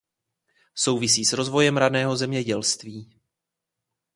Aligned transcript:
Souvisí 0.75 1.25
s 1.25 1.33
rozvojem 1.33 1.77
raného 1.77 2.15
zemědělství. 2.17 3.13